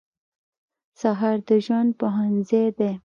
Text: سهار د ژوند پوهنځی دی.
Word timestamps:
سهار 1.01 1.37
د 1.47 1.49
ژوند 1.65 1.89
پوهنځی 1.99 2.65
دی. 2.77 2.91